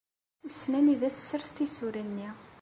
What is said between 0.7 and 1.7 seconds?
anida tessers